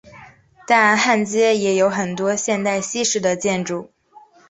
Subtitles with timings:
[0.65, 3.91] 但汉街也有很多现代西式的建筑。